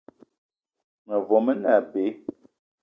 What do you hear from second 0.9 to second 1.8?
Mevo me ne